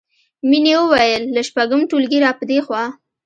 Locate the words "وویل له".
0.79-1.41